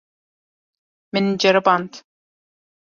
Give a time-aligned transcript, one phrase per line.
[1.13, 1.91] Min ceriband.